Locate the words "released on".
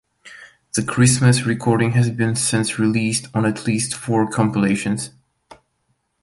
2.79-3.45